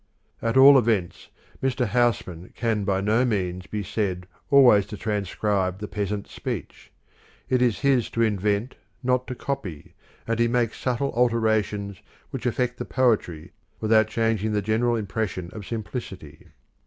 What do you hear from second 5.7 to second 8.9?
the peasant speech. It is his to invent,